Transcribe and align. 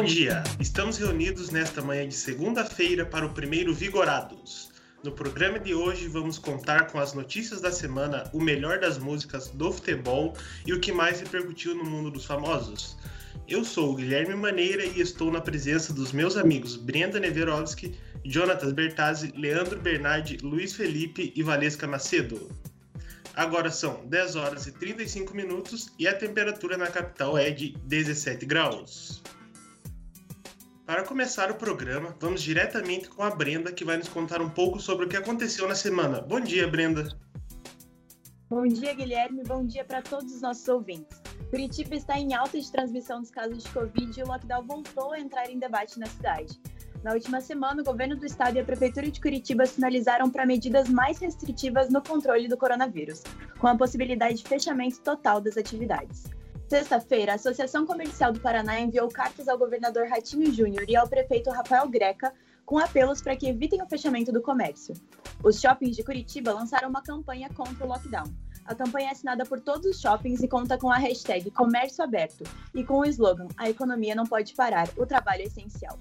Bom 0.00 0.06
dia! 0.06 0.42
Estamos 0.58 0.96
reunidos 0.96 1.50
nesta 1.50 1.82
manhã 1.82 2.08
de 2.08 2.14
segunda-feira 2.14 3.04
para 3.04 3.26
o 3.26 3.34
primeiro 3.34 3.74
Vigorados. 3.74 4.70
No 5.04 5.12
programa 5.12 5.58
de 5.58 5.74
hoje 5.74 6.08
vamos 6.08 6.38
contar 6.38 6.86
com 6.86 6.98
as 6.98 7.12
notícias 7.12 7.60
da 7.60 7.70
semana, 7.70 8.24
o 8.32 8.40
melhor 8.40 8.78
das 8.78 8.96
músicas 8.96 9.48
do 9.48 9.70
futebol 9.70 10.34
e 10.66 10.72
o 10.72 10.80
que 10.80 10.90
mais 10.90 11.20
repercutiu 11.20 11.74
no 11.74 11.84
mundo 11.84 12.10
dos 12.10 12.24
famosos. 12.24 12.96
Eu 13.46 13.62
sou 13.62 13.92
o 13.92 13.94
Guilherme 13.94 14.34
Maneira 14.34 14.86
e 14.86 15.02
estou 15.02 15.30
na 15.30 15.42
presença 15.42 15.92
dos 15.92 16.12
meus 16.12 16.34
amigos 16.34 16.76
Brenda 16.76 17.20
Neverovski, 17.20 17.94
Jonatas 18.24 18.72
Bertazzi, 18.72 19.34
Leandro 19.36 19.78
Bernardi, 19.78 20.38
Luiz 20.38 20.72
Felipe 20.72 21.30
e 21.36 21.42
Valesca 21.42 21.86
Macedo. 21.86 22.50
Agora 23.36 23.70
são 23.70 24.06
10 24.06 24.36
horas 24.36 24.66
e 24.66 24.72
35 24.72 25.36
minutos 25.36 25.90
e 25.98 26.08
a 26.08 26.14
temperatura 26.14 26.78
na 26.78 26.86
capital 26.86 27.36
é 27.36 27.50
de 27.50 27.76
17 27.84 28.46
graus. 28.46 29.22
Para 30.90 31.04
começar 31.04 31.52
o 31.52 31.54
programa, 31.54 32.16
vamos 32.18 32.42
diretamente 32.42 33.08
com 33.08 33.22
a 33.22 33.30
Brenda, 33.30 33.70
que 33.70 33.84
vai 33.84 33.96
nos 33.96 34.08
contar 34.08 34.42
um 34.42 34.50
pouco 34.50 34.80
sobre 34.80 35.06
o 35.06 35.08
que 35.08 35.16
aconteceu 35.16 35.68
na 35.68 35.76
semana. 35.76 36.20
Bom 36.20 36.40
dia, 36.40 36.66
Brenda. 36.66 37.16
Bom 38.48 38.66
dia, 38.66 38.92
Guilherme. 38.92 39.44
Bom 39.44 39.64
dia 39.64 39.84
para 39.84 40.02
todos 40.02 40.34
os 40.34 40.42
nossos 40.42 40.66
ouvintes. 40.66 41.22
Curitiba 41.48 41.94
está 41.94 42.18
em 42.18 42.34
alta 42.34 42.60
de 42.60 42.72
transmissão 42.72 43.20
dos 43.20 43.30
casos 43.30 43.62
de 43.62 43.70
Covid 43.70 44.18
e 44.18 44.22
o 44.24 44.26
lockdown 44.26 44.66
voltou 44.66 45.12
a 45.12 45.20
entrar 45.20 45.48
em 45.48 45.60
debate 45.60 45.96
na 45.96 46.06
cidade. 46.06 46.60
Na 47.04 47.12
última 47.12 47.40
semana, 47.40 47.82
o 47.82 47.84
governo 47.84 48.16
do 48.16 48.26
estado 48.26 48.56
e 48.56 48.58
a 48.60 48.64
prefeitura 48.64 49.08
de 49.08 49.20
Curitiba 49.20 49.66
sinalizaram 49.66 50.28
para 50.28 50.44
medidas 50.44 50.88
mais 50.88 51.20
restritivas 51.20 51.88
no 51.88 52.02
controle 52.02 52.48
do 52.48 52.56
coronavírus, 52.56 53.22
com 53.60 53.68
a 53.68 53.76
possibilidade 53.76 54.38
de 54.38 54.42
fechamento 54.42 55.00
total 55.02 55.40
das 55.40 55.56
atividades. 55.56 56.24
Sexta-feira, 56.70 57.32
a 57.32 57.34
Associação 57.34 57.84
Comercial 57.84 58.32
do 58.32 58.38
Paraná 58.38 58.78
enviou 58.80 59.08
cartas 59.08 59.48
ao 59.48 59.58
governador 59.58 60.06
Ratinho 60.06 60.52
Júnior 60.52 60.84
e 60.88 60.94
ao 60.94 61.08
prefeito 61.08 61.50
Rafael 61.50 61.88
Greca 61.88 62.32
com 62.64 62.78
apelos 62.78 63.20
para 63.20 63.34
que 63.34 63.48
evitem 63.48 63.82
o 63.82 63.88
fechamento 63.88 64.30
do 64.30 64.40
comércio. 64.40 64.94
Os 65.42 65.60
shoppings 65.60 65.96
de 65.96 66.04
Curitiba 66.04 66.52
lançaram 66.52 66.88
uma 66.88 67.02
campanha 67.02 67.48
contra 67.52 67.84
o 67.84 67.88
lockdown. 67.88 68.32
A 68.64 68.72
campanha 68.72 69.08
é 69.08 69.10
assinada 69.10 69.44
por 69.44 69.58
todos 69.58 69.84
os 69.84 70.00
shoppings 70.00 70.44
e 70.44 70.48
conta 70.48 70.78
com 70.78 70.88
a 70.88 70.96
hashtag 70.96 71.50
Comércio 71.50 72.04
Aberto 72.04 72.44
e 72.72 72.84
com 72.84 73.00
o 73.00 73.04
slogan 73.04 73.48
A 73.56 73.68
economia 73.68 74.14
não 74.14 74.24
pode 74.24 74.54
parar, 74.54 74.88
o 74.96 75.04
trabalho 75.04 75.42
é 75.42 75.46
essencial. 75.46 75.98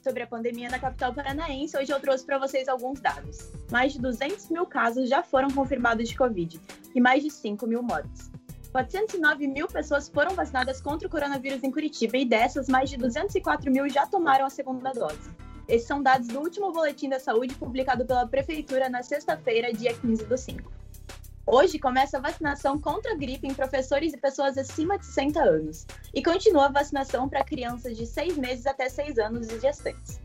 Sobre 0.00 0.22
a 0.22 0.28
pandemia 0.28 0.68
na 0.68 0.78
capital 0.78 1.12
paranaense, 1.12 1.76
hoje 1.76 1.90
eu 1.90 1.98
trouxe 1.98 2.24
para 2.24 2.38
vocês 2.38 2.68
alguns 2.68 3.00
dados. 3.00 3.50
Mais 3.68 3.92
de 3.92 4.00
200 4.00 4.48
mil 4.50 4.64
casos 4.64 5.08
já 5.08 5.24
foram 5.24 5.50
confirmados 5.50 6.08
de 6.08 6.16
Covid 6.16 6.60
e 6.94 7.00
mais 7.00 7.20
de 7.20 7.32
5 7.32 7.66
mil 7.66 7.82
mortes. 7.82 8.30
409 8.74 9.46
mil 9.46 9.68
pessoas 9.68 10.08
foram 10.08 10.34
vacinadas 10.34 10.80
contra 10.80 11.06
o 11.06 11.10
coronavírus 11.10 11.62
em 11.62 11.70
Curitiba 11.70 12.16
e 12.16 12.24
dessas, 12.24 12.68
mais 12.68 12.90
de 12.90 12.96
204 12.96 13.70
mil 13.70 13.88
já 13.88 14.04
tomaram 14.04 14.44
a 14.44 14.50
segunda 14.50 14.90
dose. 14.90 15.30
Esses 15.68 15.86
são 15.86 16.02
dados 16.02 16.26
do 16.26 16.40
último 16.40 16.72
Boletim 16.72 17.08
da 17.08 17.20
Saúde 17.20 17.54
publicado 17.54 18.04
pela 18.04 18.26
Prefeitura 18.26 18.88
na 18.88 19.04
sexta-feira, 19.04 19.72
dia 19.72 19.94
15 19.94 20.24
do 20.24 20.36
5. 20.36 20.72
Hoje 21.46 21.78
começa 21.78 22.18
a 22.18 22.20
vacinação 22.20 22.76
contra 22.76 23.12
a 23.12 23.16
gripe 23.16 23.46
em 23.46 23.54
professores 23.54 24.12
e 24.12 24.16
pessoas 24.16 24.58
acima 24.58 24.98
de 24.98 25.06
60 25.06 25.40
anos. 25.40 25.86
E 26.12 26.20
continua 26.20 26.66
a 26.66 26.72
vacinação 26.72 27.28
para 27.28 27.44
crianças 27.44 27.96
de 27.96 28.04
6 28.04 28.36
meses 28.36 28.66
até 28.66 28.88
6 28.88 29.20
anos 29.20 29.52
e 29.52 29.60
gestantes. 29.60 30.18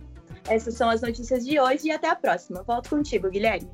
Essas 0.49 0.75
são 0.75 0.89
as 0.91 1.03
notícias 1.03 1.47
de 1.47 1.61
hoje 1.61 1.89
e 1.89 1.93
até 1.93 2.09
a 2.09 2.17
próxima. 2.17 2.63
Volto 2.63 2.91
contigo, 2.91 3.31
Guilherme. 3.31 3.71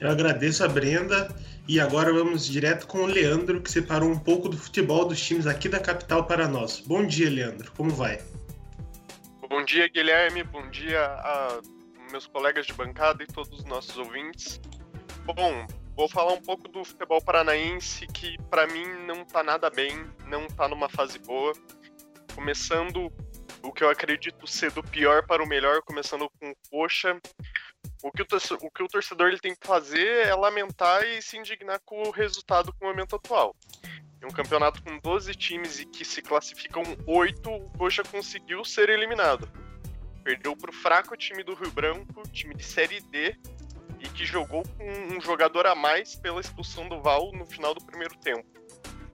Eu 0.00 0.10
agradeço 0.10 0.64
a 0.64 0.68
Brenda 0.68 1.32
e 1.68 1.78
agora 1.78 2.12
vamos 2.12 2.46
direto 2.46 2.86
com 2.86 2.98
o 2.98 3.06
Leandro, 3.06 3.62
que 3.62 3.70
separou 3.70 4.10
um 4.10 4.18
pouco 4.18 4.48
do 4.48 4.56
futebol 4.56 5.04
dos 5.04 5.20
times 5.20 5.46
aqui 5.46 5.68
da 5.68 5.78
capital 5.78 6.26
para 6.26 6.48
nós. 6.48 6.80
Bom 6.80 7.06
dia, 7.06 7.30
Leandro. 7.30 7.70
Como 7.72 7.90
vai? 7.90 8.20
Bom 9.48 9.64
dia, 9.64 9.88
Guilherme. 9.88 10.42
Bom 10.42 10.68
dia 10.68 11.00
a 11.00 11.60
meus 12.10 12.26
colegas 12.26 12.66
de 12.66 12.72
bancada 12.72 13.22
e 13.22 13.26
todos 13.26 13.58
os 13.58 13.64
nossos 13.64 13.96
ouvintes. 13.96 14.60
Bom, 15.24 15.66
Vou 15.96 16.08
falar 16.08 16.32
um 16.32 16.42
pouco 16.42 16.66
do 16.68 16.84
futebol 16.84 17.22
paranaense, 17.22 18.04
que 18.08 18.36
para 18.50 18.66
mim 18.66 18.84
não 19.06 19.24
tá 19.24 19.44
nada 19.44 19.70
bem, 19.70 19.92
não 20.26 20.48
tá 20.48 20.68
numa 20.68 20.88
fase 20.88 21.20
boa. 21.20 21.52
Começando 22.34 23.12
o 23.62 23.72
que 23.72 23.84
eu 23.84 23.88
acredito 23.88 24.44
ser 24.44 24.72
do 24.72 24.82
pior 24.82 25.24
para 25.24 25.42
o 25.42 25.46
melhor, 25.46 25.82
começando 25.82 26.28
com 26.40 26.50
o 26.50 26.56
Coxa. 26.68 27.16
O 28.02 28.10
que 28.10 28.22
o, 28.22 28.26
torcedor, 28.26 28.58
o 28.66 28.70
que 28.72 28.82
o 28.82 28.88
torcedor 28.88 29.28
ele 29.28 29.38
tem 29.38 29.54
que 29.54 29.66
fazer 29.66 30.26
é 30.26 30.34
lamentar 30.34 31.04
e 31.04 31.22
se 31.22 31.38
indignar 31.38 31.80
com 31.84 32.02
o 32.02 32.10
resultado 32.10 32.72
com 32.72 32.86
o 32.86 32.88
momento 32.88 33.14
atual. 33.14 33.54
Em 34.20 34.26
um 34.26 34.30
campeonato 34.30 34.82
com 34.82 34.98
12 34.98 35.32
times 35.34 35.78
e 35.78 35.86
que 35.86 36.04
se 36.04 36.20
classificam 36.20 36.82
8, 37.06 37.48
o 37.48 37.70
Coxa 37.78 38.02
conseguiu 38.02 38.64
ser 38.64 38.88
eliminado. 38.88 39.48
Perdeu 40.24 40.56
para 40.56 40.70
o 40.70 40.74
fraco 40.74 41.16
time 41.16 41.44
do 41.44 41.54
Rio 41.54 41.70
Branco, 41.70 42.22
time 42.32 42.54
de 42.54 42.64
Série 42.64 43.00
D, 43.00 43.38
e 44.04 44.08
que 44.10 44.26
jogou 44.26 44.62
com 44.62 45.14
um 45.14 45.20
jogador 45.20 45.66
a 45.66 45.74
mais 45.74 46.14
pela 46.14 46.40
expulsão 46.40 46.88
do 46.88 47.00
Val 47.00 47.32
no 47.32 47.46
final 47.46 47.74
do 47.74 47.84
primeiro 47.84 48.14
tempo. 48.18 48.46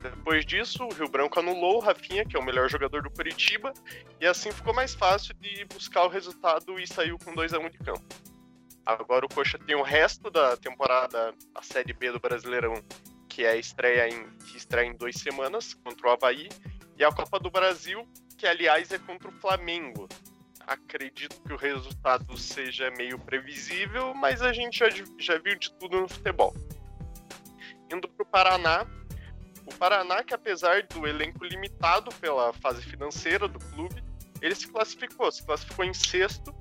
Depois 0.03 0.45
disso, 0.47 0.85
o 0.85 0.93
Rio 0.93 1.09
Branco 1.09 1.39
anulou 1.39 1.77
o 1.77 1.81
Rafinha, 1.81 2.25
que 2.25 2.35
é 2.35 2.41
o 2.41 2.45
melhor 2.45 2.69
jogador 2.69 3.03
do 3.03 3.11
Curitiba, 3.11 3.73
e 4.19 4.27
assim 4.27 4.51
ficou 4.51 4.75
mais 4.75 4.95
fácil 4.95 5.35
de 5.35 5.65
buscar 5.67 6.05
o 6.05 6.09
resultado 6.09 6.79
e 6.81 6.87
saiu 6.87 7.19
com 7.19 7.35
2 7.35 7.53
a 7.53 7.59
1 7.59 7.65
um 7.65 7.69
de 7.69 7.79
campo. 7.79 8.03
Agora 8.85 9.27
o 9.27 9.29
Coxa 9.29 9.59
tem 9.59 9.77
o 9.77 9.83
resto 9.83 10.31
da 10.31 10.57
temporada, 10.57 11.35
a 11.55 11.63
Série 11.63 11.93
B 11.93 12.11
do 12.11 12.19
Brasileirão, 12.19 12.75
que 13.29 13.45
é 13.45 13.51
a 13.51 13.57
estreia 13.57 14.09
em, 14.09 14.27
que 14.47 14.57
estreia 14.57 14.89
em 14.89 14.97
duas 14.97 15.17
semanas 15.17 15.75
contra 15.75 16.09
o 16.09 16.11
Havaí, 16.11 16.49
e 16.97 17.05
a 17.05 17.13
Copa 17.13 17.39
do 17.39 17.51
Brasil, 17.51 18.09
que 18.39 18.47
aliás 18.47 18.91
é 18.91 18.99
contra 18.99 19.29
o 19.29 19.33
Flamengo, 19.33 20.09
acredito 20.71 21.43
que 21.43 21.53
o 21.53 21.57
resultado 21.57 22.39
seja 22.39 22.93
meio 22.93 23.19
previsível, 23.19 24.15
mas 24.15 24.41
a 24.41 24.53
gente 24.53 24.79
já, 24.79 24.89
já 25.19 25.37
viu 25.39 25.59
de 25.59 25.73
tudo 25.73 26.01
no 26.01 26.09
futebol. 26.09 26.55
Indo 27.93 28.09
para 28.09 28.23
o 28.23 28.27
Paraná, 28.27 28.87
o 29.67 29.75
Paraná, 29.75 30.23
que 30.23 30.33
apesar 30.33 30.85
do 30.85 31.09
elenco 31.09 31.45
limitado 31.45 32.15
pela 32.21 32.53
fase 32.53 32.83
financeira 32.83 33.49
do 33.49 33.59
clube, 33.59 34.01
ele 34.41 34.55
se 34.55 34.69
classificou, 34.69 35.31
se 35.33 35.45
classificou 35.45 35.85
em 35.85 35.93
sexto 35.93 36.55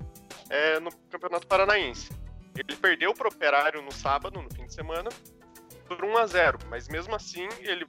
é, 0.48 0.80
no 0.80 0.90
Campeonato 1.08 1.46
Paranaense. 1.46 2.10
Ele 2.58 2.76
perdeu 2.76 3.14
para 3.14 3.28
o 3.28 3.30
Operário 3.32 3.80
no 3.80 3.92
sábado, 3.92 4.42
no 4.42 4.52
fim 4.52 4.66
de 4.66 4.74
semana, 4.74 5.08
por 5.86 6.04
1 6.04 6.18
a 6.18 6.26
0 6.26 6.58
mas 6.68 6.88
mesmo 6.88 7.14
assim 7.14 7.48
ele 7.60 7.86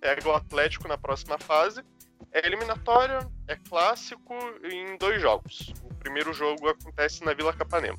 pega 0.00 0.26
o 0.26 0.32
Atlético 0.32 0.88
na 0.88 0.96
próxima 0.96 1.38
fase 1.38 1.84
é 2.32 2.46
eliminatória, 2.46 3.18
é 3.48 3.56
clássico 3.56 4.34
em 4.64 4.96
dois 4.98 5.20
jogos. 5.20 5.72
O 5.82 5.94
primeiro 5.94 6.32
jogo 6.32 6.68
acontece 6.68 7.24
na 7.24 7.34
Vila 7.34 7.52
Capanema. 7.52 7.98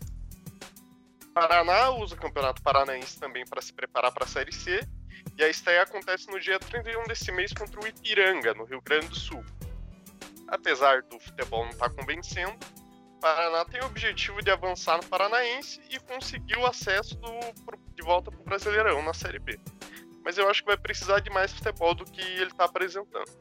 Paraná 1.33 1.91
usa 1.91 2.15
o 2.15 2.17
Campeonato 2.17 2.61
Paranaense 2.61 3.19
também 3.19 3.45
para 3.45 3.61
se 3.61 3.73
preparar 3.73 4.11
para 4.11 4.25
a 4.25 4.27
Série 4.27 4.51
C, 4.51 4.81
e 5.37 5.43
a 5.43 5.49
estreia 5.49 5.83
acontece 5.83 6.27
no 6.29 6.39
dia 6.39 6.59
31 6.59 7.03
desse 7.03 7.31
mês 7.31 7.53
contra 7.53 7.79
o 7.79 7.87
Ipiranga, 7.87 8.53
no 8.53 8.65
Rio 8.65 8.81
Grande 8.81 9.07
do 9.07 9.15
Sul. 9.15 9.43
Apesar 10.47 11.01
do 11.03 11.19
futebol 11.19 11.63
não 11.63 11.71
estar 11.71 11.89
tá 11.89 11.95
convencendo, 11.95 12.57
Paraná 13.21 13.63
tem 13.65 13.79
o 13.81 13.85
objetivo 13.85 14.41
de 14.41 14.49
avançar 14.49 14.97
no 14.97 15.05
Paranaense 15.07 15.79
e 15.89 15.99
conseguir 15.99 16.57
o 16.57 16.65
acesso 16.65 17.15
do, 17.17 17.29
de 17.95 18.01
volta 18.01 18.31
para 18.31 18.41
o 18.41 18.43
Brasileirão 18.43 19.01
na 19.03 19.13
Série 19.13 19.39
B. 19.39 19.59
Mas 20.25 20.37
eu 20.37 20.49
acho 20.49 20.61
que 20.61 20.67
vai 20.67 20.77
precisar 20.77 21.19
de 21.19 21.29
mais 21.29 21.53
futebol 21.53 21.93
do 21.93 22.03
que 22.03 22.21
ele 22.21 22.51
está 22.51 22.65
apresentando. 22.65 23.31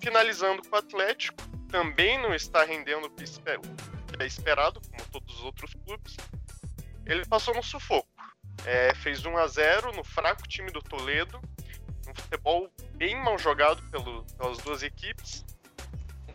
Finalizando 0.00 0.62
com 0.62 0.74
o 0.74 0.78
Atlético, 0.78 1.42
também 1.68 2.20
não 2.20 2.34
está 2.34 2.64
rendendo 2.64 3.06
o 3.06 3.10
que 3.10 3.24
é 4.18 4.26
esperado, 4.26 4.80
como 4.80 5.08
todos 5.10 5.36
os 5.36 5.44
outros 5.44 5.72
clubes. 5.84 6.16
Ele 7.06 7.24
passou 7.26 7.54
no 7.54 7.62
sufoco. 7.62 8.08
É, 8.64 8.94
fez 8.96 9.24
1 9.24 9.36
a 9.36 9.46
0 9.46 9.92
no 9.92 10.04
fraco 10.04 10.46
time 10.48 10.70
do 10.70 10.82
Toledo, 10.82 11.40
um 12.08 12.14
futebol 12.14 12.70
bem 12.94 13.16
mal 13.16 13.38
jogado 13.38 13.82
pelo, 13.90 14.24
pelas 14.36 14.58
duas 14.58 14.82
equipes. 14.82 15.44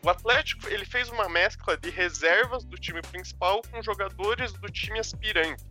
O 0.04 0.10
Atlético 0.10 0.68
ele 0.68 0.86
fez 0.86 1.10
uma 1.10 1.30
mescla 1.30 1.78
de 1.78 1.90
reservas 1.90 2.64
do 2.66 2.78
time 2.78 3.02
principal 3.02 3.62
com 3.72 3.82
jogadores 3.82 4.52
do 4.54 4.70
time 4.70 5.00
aspirante, 5.00 5.64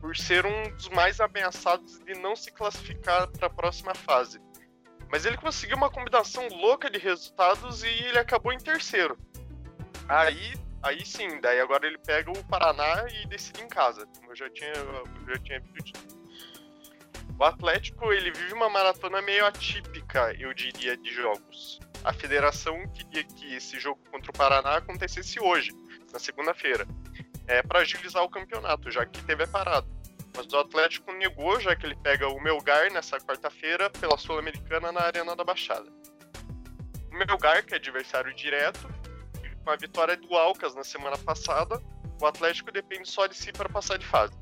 por 0.00 0.16
ser 0.16 0.46
um 0.46 0.70
dos 0.74 0.88
mais 0.90 1.20
ameaçados 1.20 1.98
de 2.00 2.14
não 2.14 2.36
se 2.36 2.50
classificar 2.52 3.28
para 3.28 3.46
a 3.46 3.50
próxima 3.50 3.94
fase. 3.94 4.40
Mas 5.14 5.24
ele 5.24 5.36
conseguiu 5.36 5.76
uma 5.76 5.88
combinação 5.88 6.48
louca 6.48 6.90
de 6.90 6.98
resultados 6.98 7.84
e 7.84 7.86
ele 7.86 8.18
acabou 8.18 8.52
em 8.52 8.58
terceiro. 8.58 9.16
Aí, 10.08 10.54
aí 10.82 11.06
sim, 11.06 11.40
daí 11.40 11.60
agora 11.60 11.86
ele 11.86 11.98
pega 11.98 12.32
o 12.32 12.44
Paraná 12.46 13.06
e 13.08 13.24
decide 13.28 13.62
em 13.62 13.68
casa, 13.68 14.08
como 14.16 14.32
eu 14.32 14.34
já 14.34 14.50
tinha, 14.50 14.72
eu 14.72 15.06
já 15.28 15.38
tinha. 15.40 15.62
O 17.38 17.44
Atlético 17.44 18.12
ele 18.12 18.32
vive 18.32 18.54
uma 18.54 18.68
maratona 18.68 19.22
meio 19.22 19.46
atípica, 19.46 20.34
eu 20.36 20.52
diria, 20.52 20.96
de 20.96 21.14
jogos. 21.14 21.78
A 22.02 22.12
federação 22.12 22.84
queria 22.88 23.22
que 23.22 23.54
esse 23.54 23.78
jogo 23.78 24.00
contra 24.10 24.32
o 24.32 24.34
Paraná 24.34 24.78
acontecesse 24.78 25.38
hoje, 25.38 25.70
na 26.12 26.18
segunda-feira, 26.18 26.88
é 27.46 27.62
para 27.62 27.78
agilizar 27.78 28.24
o 28.24 28.28
campeonato, 28.28 28.90
já 28.90 29.06
que 29.06 29.22
teve 29.22 29.44
a 29.44 29.46
parada. 29.46 29.93
Mas 30.36 30.52
o 30.52 30.58
Atlético 30.58 31.12
negou, 31.12 31.60
já 31.60 31.76
que 31.76 31.86
ele 31.86 31.96
pega 31.96 32.28
o 32.28 32.40
Melgar 32.40 32.92
nessa 32.92 33.18
quarta-feira 33.18 33.88
pela 33.90 34.18
Sul-Americana 34.18 34.90
na 34.90 35.00
Arena 35.00 35.36
da 35.36 35.44
Baixada. 35.44 35.90
O 37.10 37.16
Melgar, 37.16 37.64
que 37.64 37.74
é 37.74 37.76
adversário 37.76 38.34
direto, 38.34 38.88
com 39.64 39.70
a 39.70 39.76
vitória 39.76 40.16
do 40.16 40.34
Alcas 40.34 40.74
na 40.74 40.82
semana 40.82 41.16
passada, 41.16 41.80
o 42.20 42.26
Atlético 42.26 42.72
depende 42.72 43.08
só 43.08 43.26
de 43.26 43.36
si 43.36 43.52
para 43.52 43.68
passar 43.68 43.96
de 43.96 44.06
fase. 44.06 44.34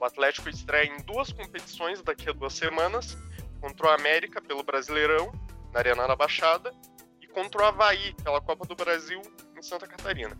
O 0.00 0.04
Atlético 0.04 0.48
estreia 0.48 0.86
em 0.86 1.02
duas 1.02 1.32
competições 1.32 2.00
daqui 2.02 2.28
a 2.28 2.32
duas 2.32 2.54
semanas, 2.54 3.18
contra 3.60 3.88
o 3.88 3.90
América 3.90 4.40
pelo 4.40 4.62
Brasileirão, 4.62 5.32
na 5.72 5.80
Arena 5.80 6.06
da 6.06 6.14
Baixada, 6.14 6.72
e 7.20 7.26
contra 7.26 7.62
o 7.62 7.64
Havaí 7.64 8.14
pela 8.22 8.40
Copa 8.40 8.64
do 8.64 8.76
Brasil 8.76 9.20
em 9.56 9.62
Santa 9.62 9.88
Catarina. 9.88 10.38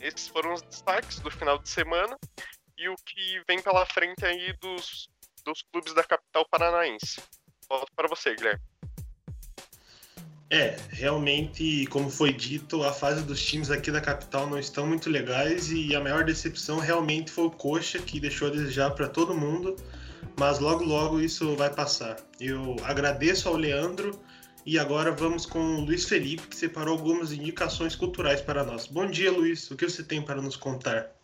Esses 0.00 0.28
foram 0.28 0.54
os 0.54 0.62
destaques 0.62 1.18
do 1.18 1.30
final 1.30 1.58
de 1.58 1.68
semana 1.68 2.16
e 2.82 2.88
o 2.88 2.96
que 2.96 3.40
vem 3.46 3.62
pela 3.62 3.86
frente 3.86 4.24
aí 4.24 4.52
dos, 4.60 5.08
dos 5.44 5.62
clubes 5.72 5.94
da 5.94 6.02
capital 6.02 6.44
paranaense. 6.50 7.22
Volto 7.68 7.92
para 7.94 8.08
você, 8.08 8.34
Guilherme. 8.34 8.60
É, 10.50 10.76
realmente, 10.90 11.86
como 11.86 12.10
foi 12.10 12.30
dito, 12.32 12.82
a 12.82 12.92
fase 12.92 13.22
dos 13.22 13.42
times 13.42 13.70
aqui 13.70 13.90
da 13.90 14.02
capital 14.02 14.46
não 14.50 14.58
estão 14.58 14.86
muito 14.86 15.08
legais 15.08 15.70
e 15.72 15.94
a 15.94 16.00
maior 16.00 16.24
decepção 16.24 16.78
realmente 16.78 17.30
foi 17.30 17.44
o 17.44 17.50
Coxa, 17.50 17.98
que 17.98 18.20
deixou 18.20 18.48
a 18.48 18.50
desejar 18.50 18.90
para 18.90 19.08
todo 19.08 19.32
mundo, 19.32 19.74
mas 20.36 20.58
logo 20.58 20.84
logo 20.84 21.20
isso 21.20 21.56
vai 21.56 21.72
passar. 21.72 22.18
Eu 22.38 22.76
agradeço 22.82 23.48
ao 23.48 23.56
Leandro 23.56 24.20
e 24.66 24.78
agora 24.78 25.10
vamos 25.10 25.46
com 25.46 25.76
o 25.76 25.80
Luiz 25.80 26.04
Felipe, 26.04 26.46
que 26.48 26.56
separou 26.56 26.98
algumas 26.98 27.32
indicações 27.32 27.96
culturais 27.96 28.42
para 28.42 28.62
nós. 28.62 28.86
Bom 28.86 29.06
dia, 29.06 29.32
Luiz, 29.32 29.70
o 29.70 29.76
que 29.76 29.88
você 29.88 30.02
tem 30.02 30.20
para 30.20 30.42
nos 30.42 30.56
contar? 30.56 31.21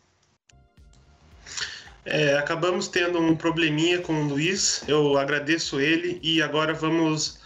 É, 2.10 2.38
acabamos 2.38 2.88
tendo 2.88 3.20
um 3.20 3.37
probleminha 3.37 3.99
com 4.00 4.14
o 4.14 4.28
Luiz, 4.28 4.82
eu 4.88 5.19
agradeço 5.19 5.78
ele 5.78 6.19
e 6.22 6.40
agora 6.40 6.72
vamos 6.72 7.38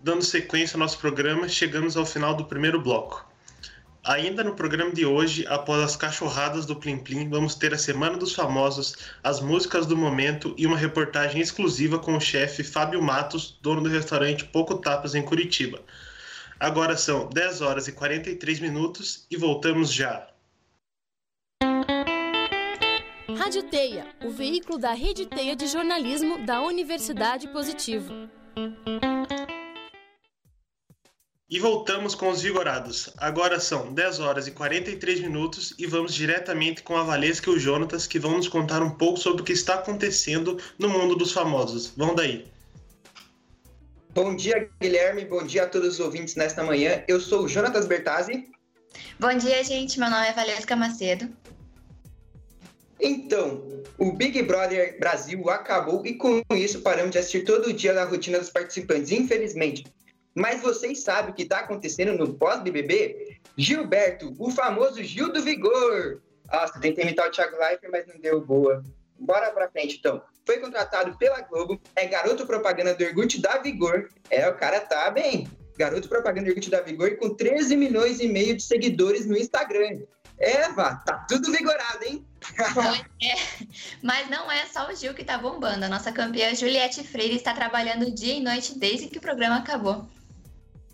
dando 0.00 0.24
sequência 0.24 0.76
ao 0.76 0.80
nosso 0.80 0.98
programa, 0.98 1.46
chegamos 1.46 1.94
ao 1.94 2.06
final 2.06 2.34
do 2.34 2.46
primeiro 2.46 2.80
bloco. 2.80 3.30
Ainda 4.02 4.42
no 4.42 4.54
programa 4.54 4.92
de 4.92 5.04
hoje, 5.04 5.46
após 5.46 5.82
as 5.82 5.94
cachorradas 5.94 6.64
do 6.64 6.74
Plim 6.74 6.96
Plim, 6.96 7.28
vamos 7.28 7.54
ter 7.54 7.74
a 7.74 7.78
Semana 7.78 8.16
dos 8.16 8.34
Famosos, 8.34 8.96
as 9.22 9.42
músicas 9.42 9.84
do 9.84 9.94
momento 9.94 10.54
e 10.56 10.66
uma 10.66 10.78
reportagem 10.78 11.42
exclusiva 11.42 11.98
com 11.98 12.16
o 12.16 12.20
chefe 12.20 12.64
Fábio 12.64 13.02
Matos, 13.02 13.58
dono 13.60 13.82
do 13.82 13.90
restaurante 13.90 14.46
Pouco 14.46 14.78
Tapas 14.78 15.14
em 15.14 15.22
Curitiba. 15.22 15.82
Agora 16.58 16.96
são 16.96 17.28
10 17.28 17.60
horas 17.60 17.86
e 17.88 17.92
43 17.92 18.60
minutos 18.60 19.26
e 19.30 19.36
voltamos 19.36 19.92
já. 19.92 20.26
Rádio 23.38 23.62
Teia, 23.62 24.04
o 24.24 24.30
veículo 24.30 24.80
da 24.80 24.92
Rede 24.92 25.24
Teia 25.24 25.54
de 25.54 25.68
Jornalismo 25.68 26.44
da 26.44 26.60
Universidade 26.60 27.46
Positivo. 27.46 28.12
E 31.48 31.60
voltamos 31.60 32.16
com 32.16 32.30
os 32.30 32.42
Vigorados. 32.42 33.10
Agora 33.16 33.60
são 33.60 33.94
10 33.94 34.18
horas 34.18 34.48
e 34.48 34.50
43 34.50 35.20
minutos 35.20 35.72
e 35.78 35.86
vamos 35.86 36.14
diretamente 36.14 36.82
com 36.82 36.96
a 36.96 37.04
Valesca 37.04 37.48
e 37.48 37.54
o 37.54 37.60
Jonatas 37.60 38.08
que 38.08 38.18
vão 38.18 38.38
nos 38.38 38.48
contar 38.48 38.82
um 38.82 38.90
pouco 38.90 39.20
sobre 39.20 39.42
o 39.42 39.44
que 39.44 39.52
está 39.52 39.74
acontecendo 39.74 40.60
no 40.76 40.88
mundo 40.88 41.14
dos 41.14 41.30
famosos. 41.30 41.92
Vão 41.96 42.16
daí. 42.16 42.44
Bom 44.10 44.34
dia, 44.34 44.68
Guilherme. 44.80 45.24
Bom 45.24 45.46
dia 45.46 45.62
a 45.62 45.68
todos 45.68 45.94
os 45.94 46.00
ouvintes 46.00 46.34
nesta 46.34 46.64
manhã. 46.64 47.04
Eu 47.06 47.20
sou 47.20 47.44
o 47.44 47.48
Jonatas 47.48 47.86
Bertazzi. 47.86 48.50
Bom 49.18 49.32
dia, 49.38 49.62
gente. 49.62 50.00
Meu 50.00 50.10
nome 50.10 50.26
é 50.26 50.32
Valesca 50.32 50.74
Macedo. 50.74 51.32
Então, 53.00 53.82
o 53.96 54.12
Big 54.12 54.42
Brother 54.42 54.98
Brasil 54.98 55.48
acabou 55.50 56.04
e 56.04 56.14
com 56.14 56.42
isso 56.52 56.80
paramos 56.82 57.12
de 57.12 57.18
assistir 57.18 57.44
todo 57.44 57.72
dia 57.72 57.92
na 57.92 58.04
rotina 58.04 58.38
dos 58.38 58.50
participantes, 58.50 59.12
infelizmente. 59.12 59.84
Mas 60.34 60.60
vocês 60.60 61.02
sabem 61.02 61.32
o 61.32 61.34
que 61.34 61.42
está 61.42 61.60
acontecendo 61.60 62.16
no 62.16 62.34
pós-BBB? 62.34 63.38
Gilberto, 63.56 64.34
o 64.38 64.50
famoso 64.50 65.02
Gil 65.02 65.32
do 65.32 65.42
Vigor. 65.42 66.20
Nossa, 66.50 66.78
tentei 66.80 67.04
imitar 67.04 67.26
o 67.26 67.30
Thiago 67.30 67.56
Leifert, 67.58 67.90
mas 67.90 68.06
não 68.06 68.20
deu 68.20 68.40
boa. 68.40 68.82
Bora 69.18 69.50
pra 69.50 69.68
frente, 69.68 69.96
então. 69.98 70.22
Foi 70.46 70.58
contratado 70.58 71.16
pela 71.18 71.40
Globo, 71.40 71.80
é 71.94 72.06
garoto 72.06 72.46
propaganda 72.46 72.94
do 72.94 73.02
Ergut 73.02 73.40
da 73.40 73.58
Vigor. 73.58 74.08
É, 74.30 74.48
o 74.48 74.54
cara 74.54 74.80
tá 74.80 75.10
bem. 75.10 75.48
Garoto 75.76 76.08
propaganda 76.08 76.46
do 76.46 76.50
Ergut 76.50 76.70
da 76.70 76.80
Vigor 76.80 77.16
com 77.16 77.34
13 77.34 77.76
milhões 77.76 78.20
e 78.20 78.28
meio 78.28 78.56
de 78.56 78.62
seguidores 78.62 79.26
no 79.26 79.36
Instagram. 79.36 80.02
Eva, 80.38 81.02
tá 81.04 81.26
tudo 81.28 81.50
vigorado, 81.50 82.04
hein? 82.04 82.24
É, 83.22 83.34
mas 84.02 84.28
não 84.30 84.50
é 84.50 84.66
só 84.66 84.90
o 84.90 84.94
Gil 84.94 85.14
que 85.14 85.24
tá 85.24 85.38
bombando. 85.38 85.84
A 85.84 85.88
nossa 85.88 86.12
campeã 86.12 86.54
Juliette 86.54 87.04
Freire 87.04 87.36
está 87.36 87.52
trabalhando 87.52 88.14
dia 88.14 88.34
e 88.34 88.40
noite 88.40 88.78
desde 88.78 89.08
que 89.08 89.18
o 89.18 89.22
programa 89.22 89.56
acabou. 89.56 90.08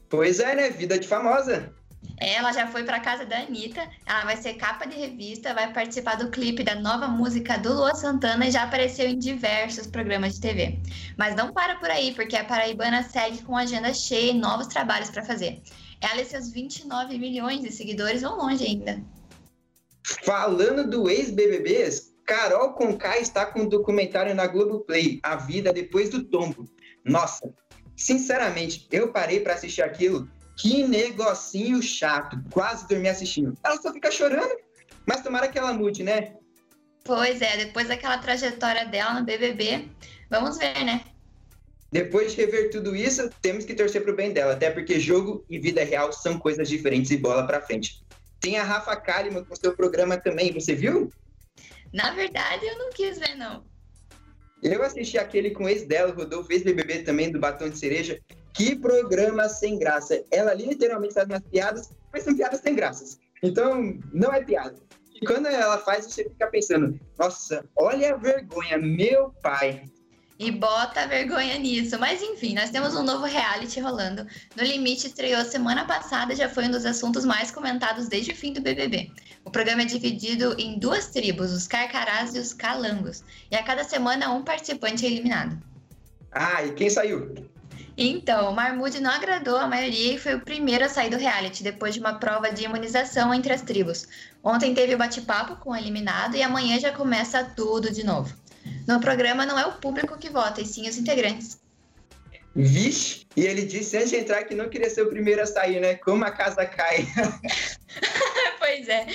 Pois 0.09 0.41
é, 0.41 0.55
né? 0.55 0.71
Vida 0.71 0.99
de 0.99 1.09
famosa. 1.09 1.73
Ela 2.19 2.53
já 2.53 2.67
foi 2.67 2.85
para 2.85 3.01
casa 3.01 3.25
da 3.25 3.39
Anitta, 3.39 3.89
ela 4.07 4.25
vai 4.25 4.37
ser 4.37 4.55
capa 4.55 4.87
de 4.87 4.97
revista, 4.97 5.53
vai 5.53 5.73
participar 5.73 6.17
do 6.17 6.31
clipe 6.31 6.63
da 6.63 6.75
nova 6.75 7.09
música 7.09 7.59
do 7.59 7.73
Lua 7.73 7.95
Santana 7.95 8.47
e 8.47 8.51
já 8.51 8.63
apareceu 8.63 9.09
em 9.09 9.19
diversos 9.19 9.87
programas 9.87 10.35
de 10.35 10.41
TV. 10.41 10.79
Mas 11.17 11.35
não 11.35 11.53
para 11.53 11.77
por 11.77 11.91
aí, 11.91 12.15
porque 12.15 12.37
a 12.37 12.45
Paraibana 12.45 13.03
segue 13.03 13.43
com 13.43 13.57
agenda 13.57 13.93
cheia 13.93 14.31
e 14.31 14.39
novos 14.39 14.69
trabalhos 14.69 15.11
para 15.11 15.25
fazer. 15.25 15.61
Ela 16.01 16.21
e 16.21 16.25
seus 16.25 16.51
29 16.53 17.19
milhões 17.19 17.63
de 17.63 17.73
seguidores 17.73 18.23
vão 18.23 18.37
longe 18.37 18.65
ainda. 18.65 19.03
Falando 20.05 20.89
do 20.89 21.09
ex-BBBs, 21.09 22.15
Carol 22.27 22.75
Conká 22.75 23.19
está 23.19 23.47
com 23.47 23.61
um 23.61 23.69
documentário 23.69 24.35
na 24.35 24.47
Globoplay, 24.47 25.19
A 25.23 25.37
Vida 25.37 25.73
Depois 25.73 26.11
do 26.11 26.25
Tombo. 26.25 26.69
Nossa, 27.05 27.53
sinceramente, 27.97 28.87
eu 28.91 29.13
parei 29.13 29.41
para 29.41 29.55
assistir 29.55 29.83
aquilo. 29.83 30.29
Que 30.57 30.87
negocinho 30.87 31.83
chato. 31.83 32.39
Quase 32.51 32.87
dormi 32.87 33.09
assistindo. 33.09 33.57
Ela 33.65 33.81
só 33.81 33.93
fica 33.93 34.11
chorando. 34.11 34.55
Mas 35.07 35.23
tomara 35.23 35.49
que 35.49 35.59
ela 35.59 35.73
mude, 35.73 36.03
né? 36.03 36.35
Pois 37.05 37.43
é, 37.43 37.57
depois 37.57 37.89
daquela 37.89 38.19
trajetória 38.19 38.87
dela 38.87 39.21
no 39.21 39.27
BBB, 39.27 39.91
vamos 40.31 40.57
ver, 40.57 40.85
né? 40.85 41.03
Depois 41.93 42.33
de 42.33 42.39
rever 42.39 42.71
tudo 42.71 42.97
isso, 42.97 43.31
temos 43.41 43.65
que 43.65 43.75
torcer 43.75 44.03
pro 44.03 44.17
bem 44.17 44.33
dela, 44.33 44.55
até 44.55 44.71
porque 44.71 44.99
jogo 44.99 45.45
e 45.49 45.59
vida 45.59 45.85
real 45.85 46.13
são 46.13 46.39
coisas 46.39 46.69
diferentes 46.69 47.11
e 47.11 47.17
bola 47.17 47.47
pra 47.47 47.61
frente. 47.61 48.04
Tem 48.45 48.59
a 48.59 48.63
Rafa 48.63 48.95
Kalimann 48.95 49.43
com 49.43 49.57
seu 49.57 49.75
programa 49.75 50.19
também, 50.19 50.53
você 50.53 50.75
viu? 50.75 51.11
Na 51.95 52.11
verdade, 52.11 52.67
eu 52.67 52.79
não 52.79 52.91
quis 52.91 53.19
ver, 53.19 53.35
não. 53.37 53.65
Eu 54.63 54.83
assisti 54.83 55.17
aquele 55.17 55.53
com 55.53 55.65
o 55.65 55.69
ex 55.69 55.87
dela, 55.87 56.13
o 56.13 56.15
Rodolfo, 56.15 56.53
ex-BBB 56.53 57.05
também, 57.05 57.33
do 57.33 57.41
Batom 57.41 57.71
de 57.71 57.79
Cereja. 57.79 58.21
Que 58.53 58.77
programa 58.77 59.49
sem 59.49 59.79
graça. 59.79 60.23
Ela 60.31 60.53
literalmente 60.53 61.15
faz 61.15 61.27
umas 61.27 61.41
piadas, 61.41 61.91
mas 62.13 62.25
são 62.25 62.37
piadas 62.37 62.61
sem 62.61 62.75
graças. 62.75 63.19
Então, 63.43 63.99
não 64.13 64.31
é 64.31 64.45
piada. 64.45 64.77
E 65.15 65.25
quando 65.25 65.47
ela 65.47 65.79
faz, 65.79 66.05
você 66.05 66.25
fica 66.25 66.47
pensando, 66.49 67.01
nossa, 67.19 67.65
olha 67.75 68.13
a 68.13 68.19
vergonha, 68.19 68.77
meu 68.77 69.31
pai 69.43 69.85
e 70.45 70.51
bota 70.51 71.07
vergonha 71.07 71.59
nisso. 71.59 71.99
Mas 71.99 72.23
enfim, 72.23 72.55
nós 72.55 72.71
temos 72.71 72.95
um 72.95 73.03
novo 73.03 73.25
reality 73.25 73.81
rolando. 73.81 74.27
No 74.55 74.63
Limite 74.63 75.07
estreou 75.07 75.45
semana 75.45 75.85
passada, 75.85 76.37
já 76.37 76.49
foi 76.49 76.67
um 76.67 76.71
dos 76.71 76.85
assuntos 76.85 77.25
mais 77.25 77.51
comentados 77.51 78.09
desde 78.09 78.33
o 78.33 78.37
fim 78.37 78.53
do 78.53 78.61
BBB. 78.61 79.11
O 79.45 79.51
programa 79.51 79.83
é 79.83 79.87
dividido 79.87 80.55
em 80.59 80.79
duas 80.79 81.09
tribos, 81.09 81.53
os 81.53 81.67
Carcarás 81.67 82.35
e 82.35 82.39
os 82.39 82.53
Calangos, 82.53 83.25
e 83.51 83.57
a 83.57 83.63
cada 83.63 83.85
semana 83.85 84.33
um 84.33 84.43
participante 84.43 85.05
é 85.05 85.09
eliminado. 85.09 85.59
Ah, 86.31 86.63
e 86.63 86.73
quem 86.73 86.91
saiu? 86.91 87.35
Então, 87.97 88.51
o 88.51 88.55
Marmude 88.55 89.01
não 89.01 89.11
agradou 89.11 89.57
a 89.57 89.69
maioria 89.69 90.15
e 90.15 90.19
foi 90.19 90.35
o 90.35 90.41
primeiro 90.41 90.85
a 90.85 90.89
sair 90.89 91.11
do 91.11 91.17
reality, 91.17 91.63
depois 91.63 91.95
de 91.95 92.01
uma 92.01 92.15
prova 92.15 92.51
de 92.51 92.65
imunização 92.65 93.33
entre 93.33 93.53
as 93.53 93.63
tribos. 93.63 94.09
Ontem 94.43 94.75
teve 94.75 94.95
o 94.95 94.99
bate-papo 94.99 95.57
com 95.57 95.71
o 95.71 95.77
eliminado 95.77 96.37
e 96.37 96.43
amanhã 96.43 96.79
já 96.81 96.91
começa 96.91 97.45
tudo 97.45 97.93
de 97.93 98.05
novo. 98.05 98.35
No 98.87 99.01
programa 99.01 99.47
não 99.47 99.59
é 99.59 99.67
o 99.67 99.73
público 99.73 100.19
que 100.19 100.31
vota, 100.31 100.61
e 100.61 100.67
sim 100.67 100.89
os 100.89 100.97
integrantes. 100.97 101.59
Vixe! 102.55 103.27
E 103.37 103.45
ele 103.45 103.63
disse 103.63 103.97
antes 103.97 104.11
de 104.11 104.17
entrar 104.17 104.45
que 104.45 104.55
não 104.55 104.69
queria 104.69 104.89
ser 104.89 105.03
o 105.03 105.09
primeiro 105.09 105.43
a 105.43 105.47
sair, 105.47 105.81
né? 105.81 105.97
Como 105.97 106.25
a 106.25 106.31
casa 106.31 106.65
cai. 106.65 107.07
pois 108.59 108.89
é. 108.89 109.07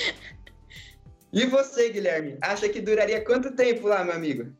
E 1.31 1.45
você, 1.45 1.89
Guilherme, 1.89 2.37
acha 2.41 2.67
que 2.67 2.81
duraria 2.81 3.23
quanto 3.23 3.51
tempo 3.51 3.87
lá, 3.87 4.03
meu 4.03 4.13
amigo? 4.13 4.51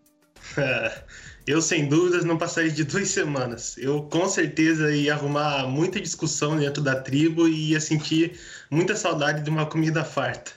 Eu, 1.45 1.61
sem 1.61 1.87
dúvidas, 1.87 2.23
não 2.23 2.37
passaria 2.37 2.71
de 2.71 2.83
duas 2.83 3.09
semanas. 3.09 3.75
Eu, 3.77 4.03
com 4.03 4.29
certeza, 4.29 4.95
ia 4.95 5.13
arrumar 5.13 5.67
muita 5.67 5.99
discussão 5.99 6.55
dentro 6.55 6.81
da 6.81 7.01
tribo 7.01 7.47
e 7.47 7.71
ia 7.71 7.79
sentir 7.79 8.39
muita 8.69 8.95
saudade 8.95 9.41
de 9.41 9.49
uma 9.49 9.65
comida 9.65 10.03
farta. 10.03 10.51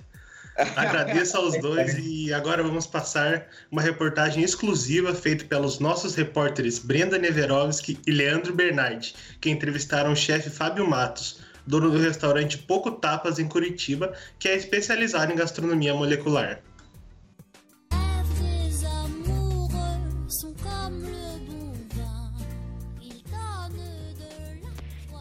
Agradeço 0.56 1.37
aos 1.37 1.59
dois 1.61 1.97
e 1.99 2.32
agora 2.32 2.62
vamos 2.62 2.87
passar 2.87 3.47
uma 3.71 3.80
reportagem 3.80 4.42
exclusiva 4.42 5.14
feita 5.14 5.44
pelos 5.44 5.78
nossos 5.78 6.14
repórteres 6.14 6.78
Brenda 6.78 7.18
Neverovski 7.18 7.99
e 8.06 8.11
Leandro 8.11 8.54
Bernardi, 8.54 9.14
que 9.40 9.50
entrevistaram 9.50 10.12
o 10.12 10.16
chefe 10.16 10.50
Fábio 10.50 10.88
Matos, 10.88 11.40
dono 11.66 11.90
do 11.90 11.99
restaurante 11.99 12.59
Poco 12.59 12.92
Tapas 12.92 13.38
em 13.38 13.49
Curitiba, 13.49 14.12
que 14.38 14.49
é 14.49 14.56
especializado 14.56 15.32
em 15.32 15.37
gastronomia 15.37 15.94
molecular. 15.94 16.61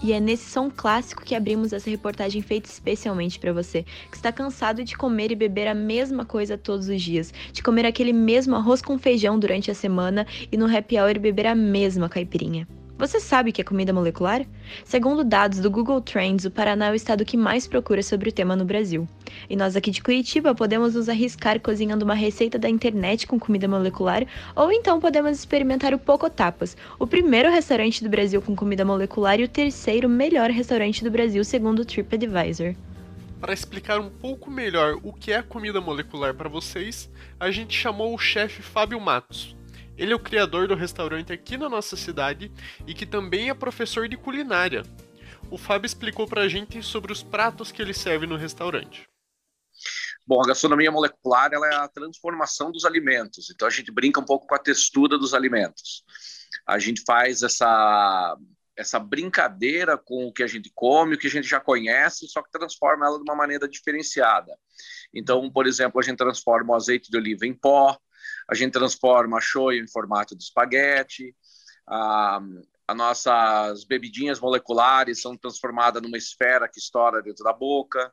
E 0.04 0.12
é 0.14 0.20
nesse 0.20 0.50
som 0.50 0.70
clássico 0.70 1.24
que 1.24 1.36
abrimos 1.36 1.72
essa 1.72 1.90
reportagem 1.90 2.42
feita 2.42 2.68
especialmente 2.68 3.40
para 3.40 3.54
você, 3.54 3.86
que 4.10 4.18
está 4.18 4.32
cansado 4.32 4.84
de 4.84 4.98
comer 4.98 5.32
e 5.32 5.36
beber 5.36 5.68
a 5.68 5.76
mesma 5.76 6.26
coisa 6.26 6.58
todos 6.58 6.90
os 6.90 7.02
dias, 7.02 7.32
de 7.54 7.62
comer 7.62 7.86
aquele 7.86 8.12
mesmo 8.12 8.56
arroz 8.56 8.82
com 8.82 8.98
feijão 8.98 9.38
durante 9.38 9.70
a 9.70 9.76
semana 9.76 10.26
e 10.52 10.58
no 10.58 10.66
happy 10.66 10.98
hour 10.98 11.20
beber 11.20 11.46
a 11.46 11.56
mesma 11.56 12.10
caipirinha. 12.10 12.68
Você 13.02 13.20
sabe 13.20 13.50
o 13.50 13.54
que 13.54 13.62
é 13.62 13.64
comida 13.64 13.92
molecular? 13.92 14.46
Segundo 14.86 15.24
dados 15.24 15.58
do 15.58 15.72
Google 15.72 16.00
Trends, 16.02 16.46
o 16.46 16.52
Paraná 16.52 16.90
é 16.90 16.92
o 16.92 16.94
estado 16.94 17.26
que 17.26 17.36
mais 17.36 17.66
procura 17.66 18.04
sobre 18.04 18.30
o 18.30 18.32
tema 18.32 18.56
no 18.56 18.64
Brasil. 18.64 19.08
E 19.50 19.56
nós 19.56 19.76
aqui 19.76 19.90
de 19.90 20.04
Curitiba 20.04 20.54
podemos 20.54 20.94
nos 20.94 21.10
arriscar 21.10 21.60
cozinhando 21.60 22.06
uma 22.06 22.14
receita 22.14 22.60
da 22.60 22.70
internet 22.70 23.26
com 23.26 23.40
comida 23.40 23.68
molecular, 23.68 24.24
ou 24.56 24.72
então 24.72 25.00
podemos 25.00 25.32
experimentar 25.36 25.96
o 25.96 25.98
Poco 25.98 26.30
Tapas, 26.30 26.78
o 27.00 27.08
primeiro 27.08 27.50
restaurante 27.50 28.04
do 28.04 28.10
Brasil 28.10 28.40
com 28.40 28.56
comida 28.56 28.86
molecular 28.86 29.40
e 29.40 29.46
o 29.46 29.50
terceiro 29.50 30.08
melhor 30.08 30.52
restaurante 30.52 31.04
do 31.04 31.10
Brasil 31.10 31.44
segundo 31.44 31.80
o 31.80 31.86
TripAdvisor. 31.86 32.76
Para 33.40 33.52
explicar 33.52 34.00
um 34.00 34.12
pouco 34.12 34.52
melhor 34.52 35.00
o 35.02 35.12
que 35.12 35.34
é 35.34 35.42
comida 35.42 35.82
molecular 35.82 36.36
para 36.36 36.48
vocês, 36.48 37.10
a 37.40 37.50
gente 37.50 37.76
chamou 37.76 38.14
o 38.14 38.20
chefe 38.20 38.62
Fábio 38.62 39.02
Matos, 39.02 39.56
ele 40.02 40.14
é 40.14 40.16
o 40.16 40.20
criador 40.20 40.68
do 40.68 40.74
restaurante 40.74 41.32
aqui 41.32 41.56
na 41.56 41.70
nossa 41.70 41.96
cidade 41.96 42.52
e 42.88 42.94
que 42.96 43.06
também 43.06 43.52
é 43.52 43.54
professor 43.54 44.10
de 44.10 44.18
culinária. 44.18 44.82
O 45.52 45.60
Fábio 45.60 45.86
explicou 45.86 46.28
pra 46.28 46.48
gente 46.48 46.82
sobre 46.82 47.14
os 47.14 47.22
pratos 47.22 47.72
que 47.72 47.84
ele 47.84 47.94
serve 47.94 48.26
no 48.26 48.36
restaurante. 48.36 49.08
Bom, 50.26 50.42
a 50.42 50.48
gastronomia 50.48 50.92
molecular 50.92 51.52
ela 51.54 51.68
é 51.68 51.76
a 51.76 51.88
transformação 51.88 52.72
dos 52.72 52.84
alimentos. 52.84 53.52
Então 53.52 53.68
a 53.68 53.72
gente 53.72 53.92
brinca 53.92 54.20
um 54.20 54.26
pouco 54.26 54.48
com 54.48 54.56
a 54.56 54.60
textura 54.60 55.20
dos 55.20 55.36
alimentos. 55.36 56.04
A 56.66 56.80
gente 56.80 57.04
faz 57.06 57.44
essa 57.44 58.36
essa 58.76 58.98
brincadeira 58.98 60.00
com 60.00 60.26
o 60.26 60.34
que 60.34 60.42
a 60.42 60.48
gente 60.48 60.72
come, 60.74 61.14
o 61.14 61.18
que 61.18 61.28
a 61.28 61.30
gente 61.30 61.48
já 61.48 61.60
conhece, 61.60 62.28
só 62.28 62.42
que 62.42 62.50
transforma 62.50 63.06
ela 63.06 63.18
de 63.18 63.24
uma 63.24 63.36
maneira 63.36 63.68
diferenciada. 63.68 64.58
Então, 65.14 65.52
por 65.52 65.68
exemplo, 65.68 66.00
a 66.00 66.04
gente 66.04 66.18
transforma 66.18 66.74
o 66.74 66.76
azeite 66.76 67.12
de 67.12 67.18
oliva 67.18 67.46
em 67.46 67.54
pó, 67.54 68.00
a 68.52 68.56
gente 68.56 68.74
transforma 68.74 69.38
a 69.38 69.42
shoyu 69.42 69.82
em 69.82 69.88
formato 69.88 70.36
de 70.36 70.44
espaguete, 70.44 71.34
a, 71.88 72.42
as 72.86 72.98
nossas 72.98 73.86
bebidinhas 73.86 74.42
moleculares 74.42 75.22
são 75.22 75.38
transformadas 75.38 76.02
numa 76.02 76.18
esfera 76.18 76.68
que 76.68 76.78
estoura 76.78 77.22
dentro 77.22 77.46
da 77.46 77.54
boca, 77.54 78.12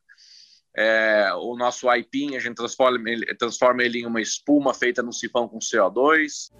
é, 0.76 1.32
o 1.34 1.56
nosso 1.56 1.88
aipim, 1.88 2.36
a 2.36 2.38
gente 2.38 2.54
transforma 2.54 3.10
ele, 3.10 3.26
transforma 3.34 3.82
ele 3.82 3.98
em 3.98 4.06
uma 4.06 4.20
espuma 4.20 4.72
feita 4.72 5.02
no 5.02 5.12
sifão 5.12 5.48
com 5.48 5.58
CO2. 5.58 6.52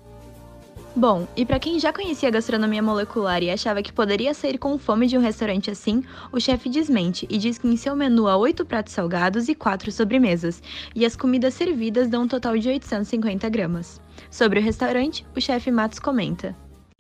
Bom, 0.97 1.29
e 1.37 1.45
para 1.45 1.61
quem 1.61 1.79
já 1.79 1.93
conhecia 1.93 2.29
a 2.29 2.33
gastronomia 2.33 2.83
molecular 2.83 3.43
e 3.43 3.51
achava 3.51 3.83
que 3.83 3.93
poderia 3.93 4.35
sair 4.35 4.59
com 4.59 4.79
fome 4.79 5.07
de 5.07 5.17
um 5.17 5.21
restaurante 5.21 5.71
assim, 5.71 6.03
o 6.33 6.41
chefe 6.41 6.69
desmente 6.69 7.27
e 7.31 7.39
diz 7.39 7.59
que 7.59 7.69
em 7.69 7.77
seu 7.77 7.95
menu 7.95 8.27
há 8.27 8.37
oito 8.37 8.65
pratos 8.65 8.95
salgados 8.95 9.49
e 9.49 9.55
quatro 9.55 9.93
sobremesas, 9.93 10.63
e 10.95 11.07
as 11.07 11.15
comidas 11.15 11.55
servidas 11.55 12.09
dão 12.09 12.23
um 12.23 12.29
total 12.29 12.57
de 12.59 12.69
850 12.69 13.49
gramas. 13.49 14.01
Sobre 14.31 14.59
o 14.59 14.63
restaurante, 14.63 15.25
o 15.37 15.41
chefe 15.41 15.71
Matos 15.71 15.99
comenta. 16.01 16.57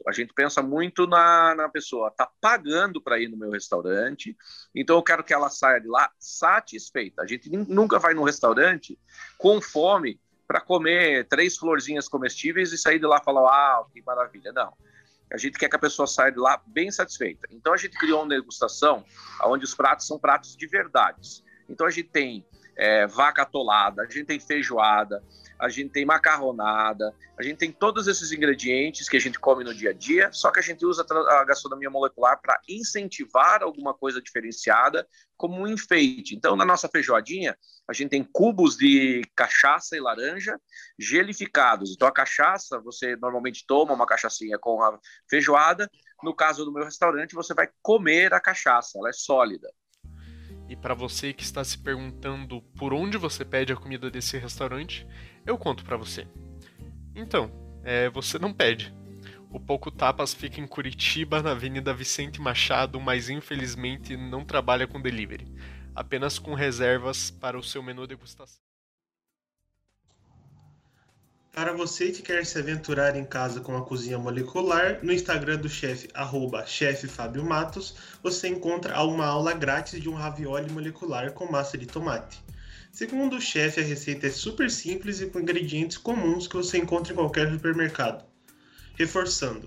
A 0.07 0.13
gente 0.13 0.33
pensa 0.33 0.63
muito 0.63 1.07
na, 1.07 1.55
na 1.55 1.69
pessoa, 1.69 2.11
tá 2.11 2.31
pagando 2.41 3.03
para 3.03 3.19
ir 3.19 3.29
no 3.29 3.37
meu 3.37 3.51
restaurante, 3.51 4.37
então 4.75 4.97
eu 4.97 5.03
quero 5.03 5.25
que 5.25 5.35
ela 5.35 5.51
saia 5.51 5.81
de 5.81 5.89
lá 5.89 6.11
satisfeita. 6.19 7.23
A 7.23 7.27
gente 7.27 7.51
nunca 7.51 7.99
vai 7.99 8.15
no 8.15 8.23
restaurante 8.23 8.99
com 9.37 9.61
fome 9.61 10.21
para 10.49 10.63
comer 10.63 11.29
três 11.29 11.59
florzinhas 11.59 12.09
comestíveis 12.09 12.73
e 12.73 12.79
sair 12.79 12.99
de 12.99 13.07
lá 13.07 13.19
e 13.21 13.25
falar, 13.25 13.51
ah, 13.51 13.85
que 13.93 14.03
maravilha. 14.03 14.51
Não. 14.51 14.73
A 15.31 15.37
gente 15.37 15.59
quer 15.59 15.69
que 15.69 15.77
a 15.77 15.79
pessoa 15.79 16.07
saia 16.07 16.33
de 16.33 16.39
lá 16.39 16.61
bem 16.67 16.91
satisfeita. 16.91 17.47
Então 17.51 17.75
a 17.75 17.77
gente 17.77 17.99
criou 17.99 18.23
uma 18.23 18.31
degustação 18.31 19.05
onde 19.45 19.67
os 19.67 19.75
pratos 19.75 20.07
são 20.07 20.19
pratos 20.19 20.57
de 20.57 20.67
verdades. 20.67 21.45
Então 21.69 21.87
a 21.87 21.91
gente 21.91 22.09
tem 22.09 22.47
é, 22.79 23.07
vaca 23.09 23.43
atolada, 23.43 24.03
a 24.03 24.05
gente 24.05 24.25
tem 24.25 24.39
feijoada, 24.39 25.23
a 25.59 25.69
gente 25.69 25.91
tem 25.91 26.05
macarronada, 26.05 27.13
a 27.37 27.43
gente 27.43 27.57
tem 27.57 27.73
todos 27.73 28.07
esses 28.07 28.31
ingredientes 28.31 29.09
que 29.09 29.17
a 29.17 29.21
gente 29.21 29.41
come 29.41 29.65
no 29.65 29.75
dia 29.75 29.91
a 29.91 29.93
dia, 29.93 30.31
só 30.33 30.53
que 30.53 30.61
a 30.61 30.63
gente 30.63 30.87
usa 30.87 31.05
a 31.11 31.45
gastronomia 31.45 31.91
molecular 31.91 32.41
para 32.41 32.61
incentivar 32.69 33.65
alguma 33.65 33.93
coisa 33.93 34.23
diferenciada 34.23 35.05
como 35.37 35.61
um 35.61 35.67
enfeite. 35.67 36.37
Então, 36.37 36.55
na 36.55 36.65
nossa 36.65 36.89
feijoadinha, 36.89 37.57
a 37.89 37.93
gente 37.93 38.11
tem 38.11 38.23
cubos 38.23 38.77
de 38.77 39.23
cachaça 39.35 39.97
e 39.97 40.01
laranja 40.01 40.57
gelificados. 40.97 41.93
Então, 41.93 42.07
a 42.07 42.13
cachaça, 42.13 42.79
você 42.79 43.17
normalmente 43.17 43.65
toma 43.67 43.95
uma 43.95 44.07
cachaçinha 44.07 44.59
com 44.59 44.81
a 44.81 44.99
feijoada. 45.29 45.91
No 46.23 46.35
caso 46.35 46.65
do 46.65 46.73
meu 46.73 46.85
restaurante, 46.85 47.35
você 47.35 47.55
vai 47.55 47.69
comer 47.83 48.33
a 48.33 48.41
cachaça, 48.41 48.99
ela 48.99 49.09
é 49.09 49.13
sólida. 49.13 49.69
E 50.69 50.77
para 50.77 50.95
você 50.95 51.33
que 51.33 51.43
está 51.43 51.65
se 51.65 51.79
perguntando 51.79 52.61
por 52.77 52.93
onde 52.93 53.17
você 53.17 53.45
pede 53.45 53.73
a 53.73 53.77
comida 53.77 54.11
desse 54.11 54.37
restaurante, 54.37 55.07
eu 55.47 55.57
conto 55.57 55.85
para 55.85 55.97
você. 55.97 56.27
Então, 57.15 57.51
é, 57.83 58.11
você 58.11 58.39
não 58.39 58.53
pede. 58.53 58.95
O 59.51 59.59
Pouco 59.59 59.91
Tapas 59.91 60.35
fica 60.35 60.61
em 60.61 60.67
Curitiba, 60.67 61.43
na 61.43 61.53
Avenida 61.53 61.95
Vicente 61.95 62.39
Machado, 62.39 63.01
mas 63.01 63.31
infelizmente 63.31 64.15
não 64.15 64.45
trabalha 64.45 64.87
com 64.87 65.01
delivery, 65.01 65.51
apenas 65.95 66.39
com 66.39 66.53
reservas 66.53 67.31
para 67.31 67.59
o 67.59 67.63
seu 67.63 67.83
menu 67.83 68.07
degustação. 68.07 68.68
Para 71.59 71.73
você 71.73 72.13
que 72.13 72.23
quer 72.23 72.47
se 72.47 72.57
aventurar 72.57 73.17
em 73.17 73.25
casa 73.25 73.61
com 73.61 73.77
a 73.77 73.85
cozinha 73.85 74.17
molecular, 74.17 75.01
no 75.03 75.13
Instagram 75.13 75.57
do 75.57 75.69
chefe, 75.69 76.09
arroba 76.15 76.65
Fábio 77.09 77.45
Matos, 77.45 77.97
você 78.23 78.47
encontra 78.47 79.03
uma 79.03 79.27
aula 79.27 79.53
grátis 79.55 80.01
de 80.01 80.09
um 80.09 80.15
ravioli 80.15 80.71
molecular 80.71 81.33
com 81.33 81.51
massa 81.51 81.77
de 81.77 81.85
tomate. 81.85 82.41
Segundo 82.93 83.35
o 83.35 83.41
chefe, 83.41 83.81
a 83.81 83.83
receita 83.83 84.29
é 84.29 84.31
super 84.31 84.71
simples 84.71 85.21
e 85.21 85.27
com 85.27 85.41
ingredientes 85.41 85.99
comuns 85.99 86.47
que 86.47 86.55
você 86.55 86.79
encontra 86.79 87.13
em 87.13 87.17
qualquer 87.17 87.51
supermercado. 87.51 88.25
Reforçando, 88.95 89.67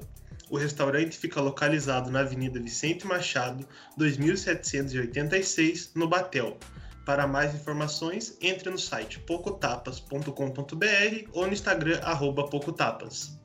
o 0.49 0.55
restaurante 0.55 1.17
fica 1.17 1.41
localizado 1.41 2.09
na 2.09 2.21
Avenida 2.21 2.57
Vicente 2.57 3.05
Machado, 3.05 3.67
2786, 3.97 5.91
no 5.93 6.07
Batel, 6.07 6.57
para 7.05 7.27
mais 7.27 7.53
informações, 7.55 8.37
entre 8.41 8.69
no 8.69 8.77
site 8.77 9.19
pocotapas.com.br 9.19 11.29
ou 11.33 11.47
no 11.47 11.53
Instagram 11.53 11.99
arroba 12.03 12.47
pocotapas. 12.47 13.37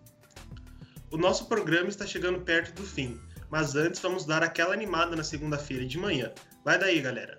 O 1.11 1.17
nosso 1.17 1.47
programa 1.47 1.89
está 1.89 2.07
chegando 2.07 2.41
perto 2.41 2.75
do 2.75 2.87
fim, 2.87 3.19
mas 3.51 3.75
antes 3.75 4.01
vamos 4.01 4.25
dar 4.25 4.43
aquela 4.43 4.75
animada 4.75 5.17
na 5.17 5.23
segunda-feira 5.23 5.87
de 5.87 5.99
manhã. 5.99 6.33
Vai 6.65 6.79
daí, 6.79 7.01
galera! 7.01 7.39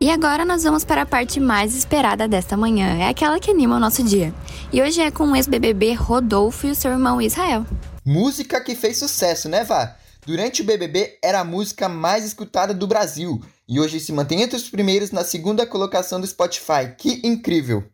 E 0.00 0.10
agora 0.10 0.44
nós 0.44 0.64
vamos 0.64 0.84
para 0.84 1.02
a 1.02 1.06
parte 1.06 1.38
mais 1.38 1.76
esperada 1.76 2.26
desta 2.26 2.56
manhã, 2.56 2.98
é 2.98 3.08
aquela 3.08 3.38
que 3.38 3.50
anima 3.50 3.76
o 3.76 3.80
nosso 3.80 4.02
dia. 4.02 4.34
E 4.72 4.82
hoje 4.82 5.00
é 5.00 5.10
com 5.10 5.30
o 5.30 5.36
ex-BBB 5.36 5.94
Rodolfo 5.94 6.66
e 6.66 6.72
o 6.72 6.74
seu 6.74 6.90
irmão 6.90 7.22
Israel. 7.22 7.64
Música 8.04 8.60
que 8.60 8.74
fez 8.74 8.98
sucesso, 8.98 9.48
né, 9.48 9.62
Vá? 9.62 9.96
Durante 10.26 10.62
o 10.62 10.64
BBB 10.64 11.18
era 11.22 11.40
a 11.40 11.44
música 11.44 11.88
mais 11.88 12.24
escutada 12.24 12.74
do 12.74 12.86
Brasil 12.86 13.40
e 13.68 13.80
hoje 13.80 14.00
se 14.00 14.12
mantém 14.12 14.42
entre 14.42 14.56
os 14.56 14.68
primeiros 14.68 15.10
na 15.10 15.24
segunda 15.24 15.66
colocação 15.66 16.20
do 16.20 16.26
Spotify. 16.26 16.94
Que 16.96 17.20
incrível! 17.24 17.84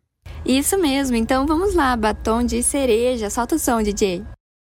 Isso 0.45 0.77
mesmo, 0.77 1.15
então 1.15 1.45
vamos 1.45 1.75
lá, 1.75 1.95
batom 1.95 2.43
de 2.43 2.63
cereja, 2.63 3.29
solta 3.29 3.55
o 3.55 3.59
som, 3.59 3.81
DJ. 3.81 4.23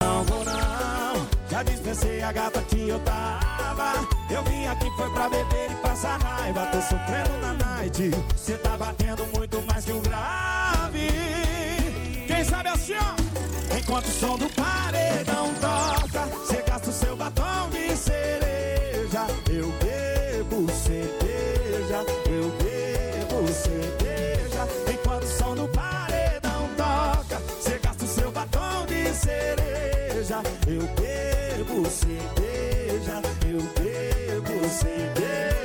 Não 0.02 0.22
vou 0.24 0.44
não, 0.44 1.28
já 1.50 1.62
dispensei 1.62 2.22
a 2.22 2.32
gata 2.32 2.60
que 2.62 2.88
eu 2.88 2.98
tava. 3.00 4.06
Eu 4.30 4.42
vim 4.44 4.66
aqui 4.66 4.90
foi 4.96 5.10
pra 5.10 5.28
beber 5.28 5.70
e 5.70 5.74
passar 5.76 6.18
raiva, 6.18 6.66
tô 6.66 6.80
sofrendo 6.80 7.38
na 7.40 7.54
night. 7.54 8.10
Cê 8.36 8.54
tá 8.58 8.76
batendo 8.76 9.26
muito 9.34 9.62
mais 9.62 9.84
que 9.84 9.92
o 9.92 10.00
grave. 10.00 11.08
Quem 12.26 12.44
sabe 12.44 12.68
assim, 12.68 12.94
ó, 12.94 13.76
enquanto 13.78 14.06
o 14.06 14.12
som 14.12 14.36
do 14.36 14.48
paredão 14.50 15.52
toca, 15.60 16.28
cê 16.46 16.62
gasta 16.66 16.90
o 16.90 16.92
seu 16.92 17.16
batom 17.16 17.70
de 17.70 17.96
cereja. 17.96 18.43
eu 33.44 33.66
bebo, 33.66 34.58
você 34.62 35.06
beija. 35.14 35.62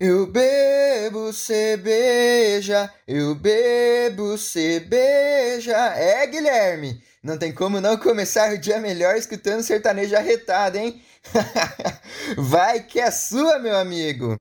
Eu 0.00 0.26
bebo, 0.26 1.32
você 1.32 1.76
beija, 1.78 2.92
eu 3.08 3.34
bebo, 3.34 4.28
você 4.36 4.80
beija. 4.80 5.74
É, 5.74 6.26
Guilherme, 6.26 7.02
não 7.22 7.38
tem 7.38 7.54
como 7.54 7.80
não 7.80 7.96
começar 7.96 8.52
o 8.52 8.58
dia 8.58 8.78
melhor 8.78 9.16
escutando 9.16 9.62
sertanejo 9.62 10.14
arretado, 10.14 10.76
hein? 10.76 11.02
Vai 12.36 12.82
que 12.82 13.00
é 13.00 13.10
sua, 13.10 13.58
meu 13.58 13.76
amigo! 13.76 14.38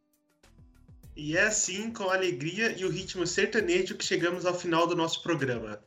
E 1.16 1.38
é 1.38 1.44
assim, 1.44 1.92
com 1.92 2.10
alegria 2.10 2.76
e 2.78 2.84
o 2.84 2.90
ritmo 2.90 3.26
sertanejo, 3.26 3.96
que 3.96 4.04
chegamos 4.04 4.46
ao 4.46 4.60
final 4.60 4.86
do 4.86 4.96
nosso 4.96 5.24
programa. 5.24 5.80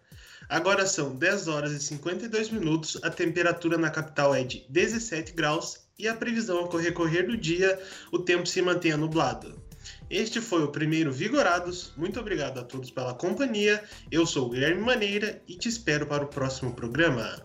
Agora 0.48 0.86
são 0.86 1.14
10 1.14 1.48
horas 1.48 1.72
e 1.72 1.80
52 1.80 2.50
minutos, 2.50 2.98
a 3.02 3.10
temperatura 3.10 3.76
na 3.76 3.90
capital 3.90 4.34
é 4.34 4.44
de 4.44 4.64
17 4.68 5.32
graus 5.32 5.86
e 5.98 6.06
a 6.06 6.14
previsão 6.14 6.58
ao 6.58 6.76
recorrer 6.76 7.26
do 7.26 7.36
dia, 7.36 7.80
o 8.12 8.18
tempo 8.18 8.46
se 8.46 8.62
mantenha 8.62 8.96
nublado. 8.96 9.60
Este 10.08 10.40
foi 10.40 10.62
o 10.62 10.68
primeiro 10.68 11.12
Vigorados. 11.12 11.92
Muito 11.96 12.20
obrigado 12.20 12.58
a 12.58 12.64
todos 12.64 12.90
pela 12.90 13.14
companhia. 13.14 13.82
Eu 14.10 14.26
sou 14.26 14.46
o 14.46 14.50
Guilherme 14.50 14.80
Maneira 14.80 15.42
e 15.48 15.56
te 15.56 15.68
espero 15.68 16.06
para 16.06 16.24
o 16.24 16.28
próximo 16.28 16.74
programa. 16.74 17.42